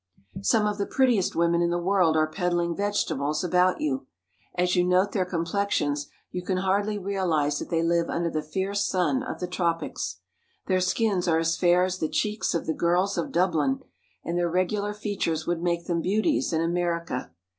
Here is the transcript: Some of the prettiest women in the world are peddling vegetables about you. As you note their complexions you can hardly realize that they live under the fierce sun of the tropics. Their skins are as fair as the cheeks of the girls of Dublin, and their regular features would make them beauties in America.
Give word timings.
Some 0.41 0.65
of 0.65 0.79
the 0.79 0.87
prettiest 0.87 1.35
women 1.35 1.61
in 1.61 1.69
the 1.69 1.77
world 1.77 2.17
are 2.17 2.25
peddling 2.25 2.75
vegetables 2.75 3.43
about 3.43 3.81
you. 3.81 4.07
As 4.55 4.75
you 4.75 4.83
note 4.83 5.11
their 5.11 5.25
complexions 5.25 6.07
you 6.31 6.41
can 6.41 6.57
hardly 6.57 6.97
realize 6.97 7.59
that 7.59 7.69
they 7.69 7.83
live 7.83 8.09
under 8.09 8.31
the 8.31 8.41
fierce 8.41 8.83
sun 8.83 9.21
of 9.21 9.39
the 9.39 9.45
tropics. 9.45 10.17
Their 10.65 10.81
skins 10.81 11.27
are 11.27 11.37
as 11.37 11.55
fair 11.55 11.83
as 11.83 11.99
the 11.99 12.09
cheeks 12.09 12.55
of 12.55 12.65
the 12.65 12.73
girls 12.73 13.15
of 13.15 13.31
Dublin, 13.31 13.81
and 14.23 14.39
their 14.39 14.49
regular 14.49 14.95
features 14.95 15.45
would 15.45 15.61
make 15.61 15.85
them 15.85 16.01
beauties 16.01 16.51
in 16.51 16.61
America. 16.61 17.29